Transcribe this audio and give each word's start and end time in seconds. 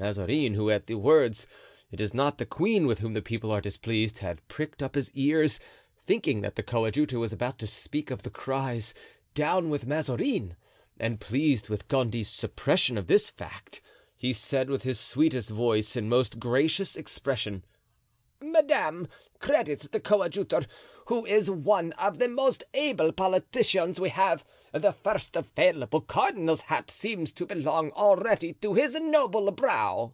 Mazarin, 0.00 0.54
who 0.54 0.70
at 0.70 0.86
the 0.86 0.94
words, 0.94 1.48
"It 1.90 2.00
is 2.00 2.14
not 2.14 2.38
the 2.38 2.46
queen 2.46 2.86
with 2.86 3.00
whom 3.00 3.14
the 3.14 3.20
people 3.20 3.50
are 3.50 3.60
displeased," 3.60 4.18
had 4.18 4.46
pricked 4.46 4.80
up 4.80 4.94
his 4.94 5.10
ears, 5.10 5.58
thinking 6.06 6.40
that 6.42 6.54
the 6.54 6.62
coadjutor 6.62 7.18
was 7.18 7.32
about 7.32 7.58
to 7.58 7.66
speak 7.66 8.12
of 8.12 8.22
the 8.22 8.30
cries, 8.30 8.94
"Down 9.34 9.70
with 9.70 9.88
Mazarin," 9.88 10.54
and 11.00 11.18
pleased 11.20 11.68
with 11.68 11.88
Gondy's 11.88 12.30
suppression 12.30 12.96
of 12.96 13.08
this 13.08 13.28
fact, 13.28 13.80
he 14.16 14.32
said 14.32 14.70
with 14.70 14.84
his 14.84 15.00
sweetest 15.00 15.50
voice 15.50 15.96
and 15.96 16.06
his 16.06 16.10
most 16.10 16.38
gracious 16.38 16.94
expression: 16.94 17.64
"Madame, 18.40 19.08
credit 19.40 19.90
the 19.90 19.98
coadjutor, 19.98 20.64
who 21.06 21.24
is 21.26 21.50
one 21.50 21.90
of 21.92 22.18
the 22.18 22.28
most 22.28 22.62
able 22.74 23.10
politicians 23.12 23.98
we 23.98 24.10
have; 24.10 24.44
the 24.72 24.92
first 24.92 25.34
available 25.36 26.00
cardinal's 26.02 26.62
hat 26.62 26.90
seems 26.90 27.32
to 27.32 27.46
belong 27.46 27.90
already 27.92 28.52
to 28.52 28.74
his 28.74 28.92
noble 29.00 29.50
brow." 29.50 30.12